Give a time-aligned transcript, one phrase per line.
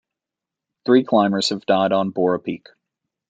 [0.83, 2.69] Three climbers have died on Borah Peak.